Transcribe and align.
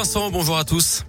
Vincent, 0.00 0.30
bonjour 0.30 0.56
à 0.56 0.64
tous. 0.64 1.02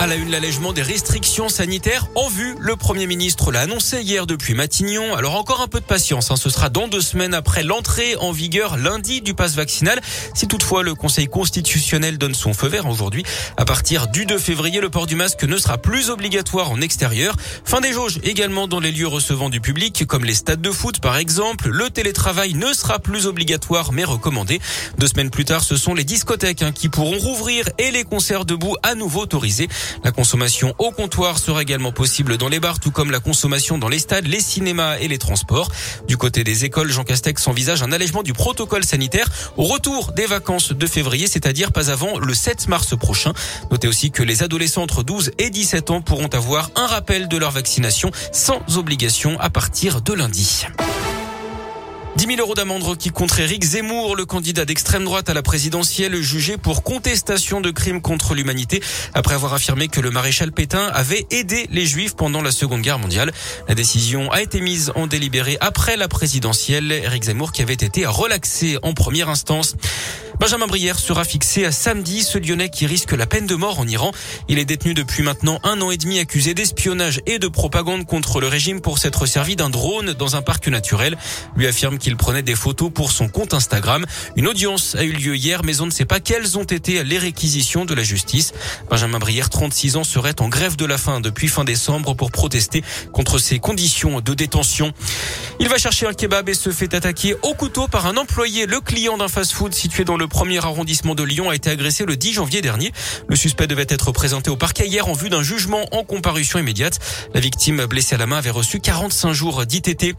À 0.00 0.06
la 0.06 0.14
une, 0.14 0.30
l'allègement 0.30 0.72
des 0.72 0.80
restrictions 0.80 1.50
sanitaires 1.50 2.06
en 2.14 2.26
vue. 2.30 2.54
Le 2.58 2.74
Premier 2.74 3.06
ministre 3.06 3.52
l'a 3.52 3.60
annoncé 3.60 4.00
hier 4.00 4.26
depuis 4.26 4.54
Matignon. 4.54 5.14
Alors 5.14 5.34
encore 5.34 5.60
un 5.60 5.66
peu 5.66 5.78
de 5.78 5.84
patience. 5.84 6.30
Hein. 6.30 6.36
Ce 6.36 6.48
sera 6.48 6.70
dans 6.70 6.88
deux 6.88 7.02
semaines 7.02 7.34
après 7.34 7.62
l'entrée 7.62 8.16
en 8.16 8.32
vigueur 8.32 8.78
lundi 8.78 9.20
du 9.20 9.34
pass 9.34 9.56
vaccinal. 9.56 10.00
Si 10.34 10.48
toutefois 10.48 10.82
le 10.82 10.94
Conseil 10.94 11.26
constitutionnel 11.26 12.16
donne 12.16 12.32
son 12.32 12.54
feu 12.54 12.68
vert 12.68 12.88
aujourd'hui, 12.88 13.24
à 13.58 13.66
partir 13.66 14.08
du 14.08 14.24
2 14.24 14.38
février, 14.38 14.80
le 14.80 14.88
port 14.88 15.06
du 15.06 15.16
masque 15.16 15.44
ne 15.44 15.58
sera 15.58 15.76
plus 15.76 16.08
obligatoire 16.08 16.70
en 16.70 16.80
extérieur. 16.80 17.36
Fin 17.66 17.82
des 17.82 17.92
jauges 17.92 18.20
également 18.22 18.68
dans 18.68 18.80
les 18.80 18.92
lieux 18.92 19.06
recevant 19.06 19.50
du 19.50 19.60
public, 19.60 20.06
comme 20.06 20.24
les 20.24 20.32
stades 20.32 20.62
de 20.62 20.70
foot 20.70 21.00
par 21.00 21.18
exemple. 21.18 21.68
Le 21.68 21.90
télétravail 21.90 22.54
ne 22.54 22.72
sera 22.72 23.00
plus 23.00 23.26
obligatoire 23.26 23.92
mais 23.92 24.04
recommandé. 24.04 24.60
Deux 24.96 25.08
semaines 25.08 25.28
plus 25.28 25.44
tard, 25.44 25.62
ce 25.62 25.76
sont 25.76 25.92
les 25.92 26.04
discothèques 26.04 26.62
hein, 26.62 26.72
qui 26.72 26.88
pourront 26.88 27.18
rouvrir 27.18 27.68
et 27.76 27.90
les 27.90 28.04
concerts 28.04 28.46
debout 28.46 28.76
à 28.82 28.94
nouveau 28.94 29.20
autorisés. 29.20 29.68
La 30.04 30.12
consommation 30.12 30.74
au 30.78 30.90
comptoir 30.90 31.38
sera 31.38 31.62
également 31.62 31.92
possible 31.92 32.36
dans 32.36 32.48
les 32.48 32.60
bars, 32.60 32.80
tout 32.80 32.90
comme 32.90 33.10
la 33.10 33.20
consommation 33.20 33.78
dans 33.78 33.88
les 33.88 33.98
stades, 33.98 34.26
les 34.26 34.40
cinémas 34.40 34.98
et 34.98 35.08
les 35.08 35.18
transports. 35.18 35.70
Du 36.08 36.16
côté 36.16 36.44
des 36.44 36.64
écoles, 36.64 36.90
Jean 36.90 37.04
Castex 37.04 37.46
envisage 37.46 37.82
un 37.82 37.92
allègement 37.92 38.22
du 38.22 38.32
protocole 38.32 38.84
sanitaire 38.84 39.28
au 39.56 39.64
retour 39.64 40.12
des 40.12 40.26
vacances 40.26 40.72
de 40.72 40.86
février, 40.86 41.26
c'est-à-dire 41.26 41.72
pas 41.72 41.90
avant 41.90 42.18
le 42.18 42.34
7 42.34 42.68
mars 42.68 42.96
prochain. 42.96 43.32
Notez 43.70 43.88
aussi 43.88 44.10
que 44.10 44.22
les 44.22 44.42
adolescents 44.42 44.82
entre 44.82 45.02
12 45.02 45.32
et 45.38 45.50
17 45.50 45.90
ans 45.90 46.00
pourront 46.00 46.28
avoir 46.28 46.70
un 46.76 46.86
rappel 46.86 47.28
de 47.28 47.36
leur 47.36 47.50
vaccination 47.50 48.10
sans 48.32 48.60
obligation 48.76 49.38
à 49.40 49.50
partir 49.50 50.00
de 50.00 50.12
lundi. 50.12 50.66
10 52.16 52.26
000 52.26 52.40
euros 52.40 52.54
d'amende 52.54 52.98
qui 52.98 53.10
contre 53.10 53.40
Éric 53.40 53.62
Zemmour, 53.62 54.16
le 54.16 54.26
candidat 54.26 54.64
d'extrême 54.64 55.04
droite 55.04 55.30
à 55.30 55.34
la 55.34 55.42
présidentielle, 55.42 56.16
jugé 56.16 56.56
pour 56.56 56.82
contestation 56.82 57.60
de 57.60 57.70
crimes 57.70 58.02
contre 58.02 58.34
l'humanité, 58.34 58.82
après 59.14 59.34
avoir 59.34 59.54
affirmé 59.54 59.88
que 59.88 60.00
le 60.00 60.10
maréchal 60.10 60.52
Pétain 60.52 60.90
avait 60.92 61.26
aidé 61.30 61.66
les 61.70 61.86
Juifs 61.86 62.16
pendant 62.16 62.42
la 62.42 62.50
Seconde 62.50 62.82
Guerre 62.82 62.98
mondiale. 62.98 63.32
La 63.68 63.74
décision 63.74 64.30
a 64.32 64.42
été 64.42 64.60
mise 64.60 64.92
en 64.96 65.06
délibéré 65.06 65.56
après 65.60 65.96
la 65.96 66.08
présidentielle. 66.08 66.90
Éric 66.90 67.24
Zemmour 67.24 67.52
qui 67.52 67.62
avait 67.62 67.74
été 67.74 68.04
relaxé 68.06 68.76
en 68.82 68.92
première 68.92 69.28
instance. 69.28 69.76
Benjamin 70.40 70.68
Brière 70.68 70.98
sera 70.98 71.24
fixé 71.24 71.66
à 71.66 71.70
samedi, 71.70 72.22
ce 72.22 72.38
Lyonnais 72.38 72.70
qui 72.70 72.86
risque 72.86 73.12
la 73.12 73.26
peine 73.26 73.46
de 73.46 73.54
mort 73.56 73.78
en 73.78 73.86
Iran. 73.86 74.10
Il 74.48 74.58
est 74.58 74.64
détenu 74.64 74.94
depuis 74.94 75.22
maintenant 75.22 75.60
un 75.64 75.82
an 75.82 75.90
et 75.90 75.98
demi 75.98 76.18
accusé 76.18 76.54
d'espionnage 76.54 77.20
et 77.26 77.38
de 77.38 77.46
propagande 77.46 78.06
contre 78.06 78.40
le 78.40 78.48
régime 78.48 78.80
pour 78.80 78.96
s'être 78.96 79.26
servi 79.26 79.54
d'un 79.54 79.68
drone 79.68 80.14
dans 80.14 80.36
un 80.36 80.42
parc 80.42 80.66
naturel. 80.68 81.18
Lui 81.56 81.66
affirme 81.66 81.98
qu'il 81.98 82.16
prenait 82.16 82.40
des 82.40 82.54
photos 82.54 82.90
pour 82.90 83.12
son 83.12 83.28
compte 83.28 83.52
Instagram. 83.52 84.06
Une 84.34 84.48
audience 84.48 84.94
a 84.94 85.04
eu 85.04 85.12
lieu 85.12 85.36
hier, 85.36 85.60
mais 85.62 85.82
on 85.82 85.86
ne 85.86 85.90
sait 85.90 86.06
pas 86.06 86.20
quelles 86.20 86.56
ont 86.56 86.64
été 86.64 87.04
les 87.04 87.18
réquisitions 87.18 87.84
de 87.84 87.92
la 87.92 88.02
justice. 88.02 88.54
Benjamin 88.88 89.18
Brière, 89.18 89.50
36 89.50 89.96
ans, 89.96 90.04
serait 90.04 90.40
en 90.40 90.48
grève 90.48 90.76
de 90.76 90.86
la 90.86 90.96
faim 90.96 91.20
depuis 91.20 91.48
fin 91.48 91.64
décembre 91.64 92.14
pour 92.14 92.30
protester 92.30 92.82
contre 93.12 93.36
ces 93.36 93.58
conditions 93.58 94.22
de 94.22 94.32
détention. 94.32 94.94
Il 95.62 95.68
va 95.68 95.76
chercher 95.76 96.06
un 96.06 96.14
kebab 96.14 96.48
et 96.48 96.54
se 96.54 96.70
fait 96.70 96.94
attaquer 96.94 97.36
au 97.42 97.52
couteau 97.52 97.86
par 97.86 98.06
un 98.06 98.16
employé. 98.16 98.64
Le 98.64 98.80
client 98.80 99.18
d'un 99.18 99.28
fast-food 99.28 99.74
situé 99.74 100.04
dans 100.04 100.16
le 100.16 100.26
premier 100.26 100.56
arrondissement 100.56 101.14
de 101.14 101.22
Lyon 101.22 101.50
a 101.50 101.54
été 101.54 101.68
agressé 101.68 102.06
le 102.06 102.16
10 102.16 102.32
janvier 102.32 102.62
dernier. 102.62 102.92
Le 103.28 103.36
suspect 103.36 103.66
devait 103.66 103.84
être 103.86 104.10
présenté 104.10 104.48
au 104.48 104.56
parquet 104.56 104.86
hier 104.86 105.06
en 105.06 105.12
vue 105.12 105.28
d'un 105.28 105.42
jugement 105.42 105.84
en 105.92 106.02
comparution 106.02 106.58
immédiate. 106.58 106.98
La 107.34 107.40
victime 107.40 107.84
blessée 107.84 108.14
à 108.14 108.18
la 108.18 108.26
main 108.26 108.38
avait 108.38 108.48
reçu 108.48 108.80
45 108.80 109.34
jours 109.34 109.66
d'ITT. 109.66 110.14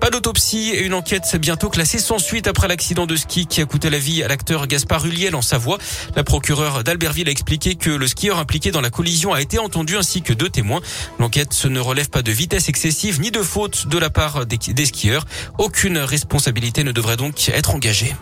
Pas 0.00 0.10
d'autopsie 0.10 0.70
et 0.74 0.84
une 0.84 0.94
enquête 0.94 1.36
bientôt 1.36 1.70
classée 1.70 2.00
sans 2.00 2.18
suite 2.18 2.48
après 2.48 2.66
l'accident 2.66 3.06
de 3.06 3.14
ski 3.14 3.46
qui 3.46 3.60
a 3.60 3.66
coûté 3.66 3.90
la 3.90 3.98
vie 3.98 4.24
à 4.24 4.28
l'acteur 4.28 4.66
Gaspard 4.66 5.06
Huliel 5.06 5.36
en 5.36 5.42
Savoie. 5.42 5.78
La 6.16 6.24
procureure 6.24 6.82
d'Albertville 6.82 7.28
a 7.28 7.32
expliqué 7.32 7.76
que 7.76 7.90
le 7.90 8.08
skieur 8.08 8.40
impliqué 8.40 8.72
dans 8.72 8.80
la 8.80 8.90
collision 8.90 9.32
a 9.34 9.40
été 9.40 9.60
entendu 9.60 9.96
ainsi 9.96 10.20
que 10.22 10.32
deux 10.32 10.50
témoins. 10.50 10.80
L'enquête 11.20 11.64
ne 11.66 11.78
relève 11.78 12.10
pas 12.10 12.22
de 12.22 12.32
vitesse 12.32 12.68
excessive 12.68 13.20
ni 13.20 13.30
de 13.30 13.42
faute 13.42 13.86
de 13.86 13.96
la 13.96 14.10
part 14.10 14.46
des 14.46 14.79
skieurs. 14.86 15.24
Aucune 15.58 15.98
responsabilité 15.98 16.84
ne 16.84 16.92
devrait 16.92 17.16
donc 17.16 17.48
être 17.48 17.74
engagée. 17.74 18.14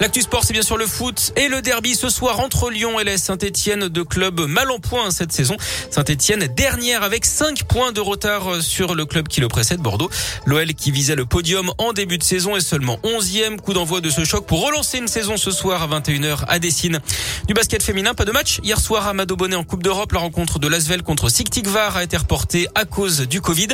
L'actu 0.00 0.22
sport, 0.22 0.44
c'est 0.44 0.52
bien 0.52 0.62
sûr 0.62 0.76
le 0.76 0.86
foot 0.86 1.32
et 1.34 1.48
le 1.48 1.60
derby 1.60 1.96
ce 1.96 2.08
soir 2.08 2.38
entre 2.38 2.70
Lyon 2.70 3.00
et 3.00 3.04
la 3.04 3.18
Saint-Etienne, 3.18 3.88
de 3.88 4.02
club 4.04 4.40
mal 4.42 4.70
en 4.70 4.78
point 4.78 5.10
cette 5.10 5.32
saison. 5.32 5.56
Saint-Etienne 5.90 6.46
dernière 6.56 7.02
avec 7.02 7.24
5 7.24 7.64
points 7.64 7.90
de 7.90 8.00
retard 8.00 8.62
sur 8.62 8.94
le 8.94 9.06
club 9.06 9.26
qui 9.26 9.40
le 9.40 9.48
précède, 9.48 9.80
Bordeaux. 9.80 10.08
L'OL 10.46 10.72
qui 10.74 10.92
visait 10.92 11.16
le 11.16 11.26
podium 11.26 11.72
en 11.78 11.92
début 11.92 12.16
de 12.16 12.22
saison 12.22 12.54
est 12.54 12.60
seulement 12.60 13.00
11e. 13.02 13.56
Coup 13.56 13.72
d'envoi 13.72 14.00
de 14.00 14.08
ce 14.08 14.24
choc 14.24 14.46
pour 14.46 14.64
relancer 14.64 14.98
une 14.98 15.08
saison 15.08 15.36
ce 15.36 15.50
soir 15.50 15.82
à 15.82 15.88
21h 15.98 16.44
à 16.46 16.60
Dessine. 16.60 17.00
Du 17.48 17.54
basket 17.54 17.82
féminin, 17.82 18.14
pas 18.14 18.24
de 18.24 18.30
match. 18.30 18.60
Hier 18.62 18.78
soir 18.78 19.08
à 19.08 19.14
Bonnet 19.14 19.56
en 19.56 19.64
Coupe 19.64 19.82
d'Europe, 19.82 20.12
la 20.12 20.20
rencontre 20.20 20.60
de 20.60 20.68
Lasvel 20.68 21.02
contre 21.02 21.28
Siktikvar 21.28 21.96
a 21.96 22.04
été 22.04 22.16
reportée 22.16 22.68
à 22.76 22.84
cause 22.84 23.22
du 23.22 23.40
Covid. 23.40 23.68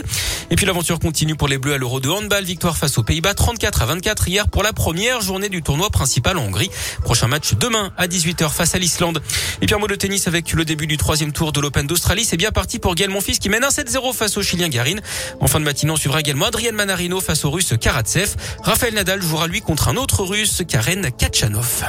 Et 0.51 0.57
puis 0.57 0.65
l'aventure 0.65 0.99
continue 0.99 1.37
pour 1.37 1.49
les 1.49 1.59
Bleus 1.59 1.75
à 1.75 1.79
l'Euro 1.79 2.01
de 2.01 2.09
handball. 2.09 2.45
Victoire 2.45 2.79
face 2.79 2.97
aux 2.97 3.03
Pays-Bas 3.03 3.35
34 3.35 3.83
à 3.83 3.87
24 3.87 4.27
hier 4.27 4.49
pour 4.49 4.63
la 4.63 4.73
première 4.73 5.21
journée 5.21 5.51
du 5.51 5.63
tournoi 5.63 5.91
principal 5.91 6.14
en 6.27 6.37
Hongrie. 6.37 6.71
Prochain 7.03 7.29
match 7.29 7.55
demain 7.55 7.93
à 7.97 8.07
18h 8.07 8.51
face 8.51 8.75
à 8.75 8.79
l'Islande. 8.79 9.23
Et 9.61 9.67
puis 9.67 9.75
un 9.75 9.79
mot 9.79 9.87
de 9.87 9.95
tennis 9.95 10.27
avec 10.29 10.53
le 10.53 10.65
début 10.65 10.87
du 10.87 10.97
troisième 10.97 11.33
tour 11.33 11.53
de 11.53 11.61
l'Open 11.61 11.87
d'Australie. 11.87 12.25
C'est 12.25 12.37
bien 12.37 12.51
parti 12.51 12.79
pour 12.79 12.95
Gaël 12.95 13.11
Monfils 13.11 13.39
qui 13.39 13.49
mène 13.49 13.65
un 13.65 13.69
7-0 13.69 14.15
face 14.15 14.37
au 14.37 14.43
Chilien 14.43 14.69
Garin. 14.69 14.97
En 15.41 15.47
fin 15.47 15.61
de 15.61 15.65
matinée, 15.65 15.93
on 15.93 15.97
suivra 15.97 16.21
également 16.21 16.47
Adrien 16.47 16.73
Manarino 16.73 17.21
face 17.21 17.45
au 17.45 17.51
Russe 17.51 17.75
Karatsev. 17.81 18.35
Raphaël 18.63 18.95
Nadal 18.95 19.23
jouera 19.23 19.47
lui 19.47 19.61
contre 19.61 19.89
un 19.89 19.97
autre 19.97 20.25
Russe, 20.25 20.63
Karen 20.69 21.11
Kachanov. 21.17 21.85